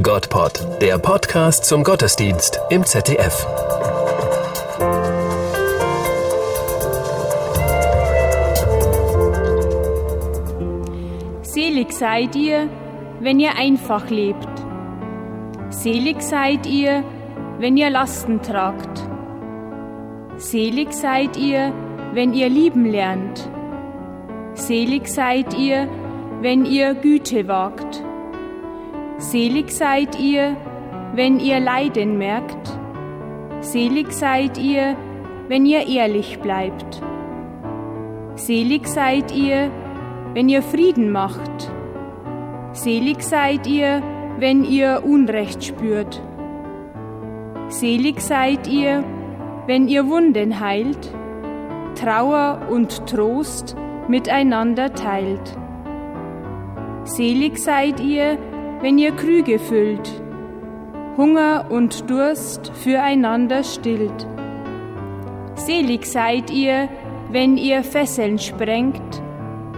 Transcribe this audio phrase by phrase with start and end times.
[0.00, 3.46] Gottpod, der Podcast zum Gottesdienst im ZDF.
[11.42, 12.70] Selig seid ihr,
[13.20, 14.48] wenn ihr einfach lebt.
[15.68, 17.04] Selig seid ihr,
[17.58, 19.06] wenn ihr Lasten tragt.
[20.38, 21.70] Selig seid ihr,
[22.14, 23.46] wenn ihr lieben lernt.
[24.54, 25.86] Selig seid ihr,
[26.40, 28.01] wenn ihr Güte wagt.
[29.22, 30.56] Selig seid ihr,
[31.14, 32.76] wenn ihr Leiden merkt.
[33.60, 34.96] Selig seid ihr,
[35.46, 37.00] wenn ihr ehrlich bleibt.
[38.34, 39.70] Selig seid ihr,
[40.34, 41.70] wenn ihr Frieden macht.
[42.72, 44.02] Selig seid ihr,
[44.38, 46.20] wenn ihr Unrecht spürt.
[47.68, 49.04] Selig seid ihr,
[49.68, 51.14] wenn ihr Wunden heilt,
[51.94, 53.76] Trauer und Trost
[54.08, 55.56] miteinander teilt.
[57.04, 58.51] Selig seid ihr, wenn
[58.98, 60.10] ihr Krüge füllt,
[61.16, 64.26] Hunger und Durst füreinander stillt.
[65.54, 66.88] Selig seid ihr,
[67.30, 69.22] wenn ihr Fesseln sprengt,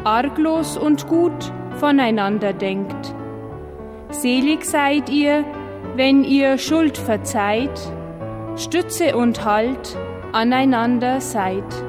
[0.04, 3.14] arglos und gut voneinander denkt.
[4.08, 5.44] Selig seid ihr,
[5.96, 7.78] wenn ihr Schuld verzeiht,
[8.56, 9.98] Stütze und Halt
[10.32, 11.83] aneinander seid.